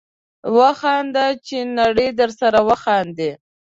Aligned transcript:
وخانده 0.57 1.25
چې 1.47 1.57
نړۍ 1.79 2.09
درسره 2.19 2.59
وخاندي 2.67 3.31